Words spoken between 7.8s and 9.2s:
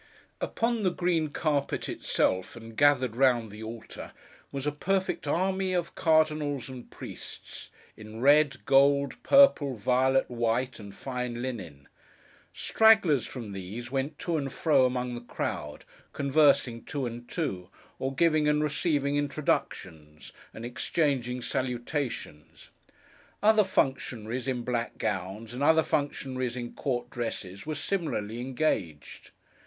in red, gold,